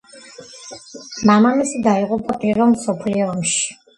[1.31, 3.71] მამამისი დაიღუპა პირველ მსოფლიო ომში.